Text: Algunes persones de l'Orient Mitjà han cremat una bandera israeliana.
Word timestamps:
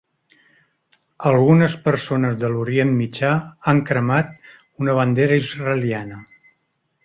Algunes 1.31 1.75
persones 1.83 2.39
de 2.45 2.49
l'Orient 2.55 2.95
Mitjà 3.03 3.35
han 3.73 3.85
cremat 3.93 4.35
una 4.85 4.99
bandera 5.03 5.41
israeliana. 5.47 6.23